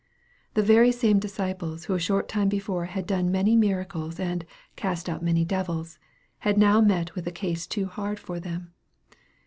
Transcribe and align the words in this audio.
The 0.55 0.63
very 0.63 0.91
same 0.91 1.19
disciples 1.19 1.85
who 1.85 1.93
a 1.93 1.99
short 1.99 2.27
time 2.27 2.49
before 2.49 2.85
had 2.85 3.05
done 3.05 3.29
many 3.29 3.55
miracles 3.55 4.19
and" 4.19 4.47
cast 4.75 5.07
out 5.07 5.21
many 5.21 5.45
devils," 5.45 5.99
had 6.39 6.57
now 6.57 6.81
met 6.81 7.13
with 7.13 7.27
a 7.27 7.31
case 7.31 7.67
too 7.67 7.85
hard 7.85 8.17
for 8.17 8.39
them. 8.39 8.73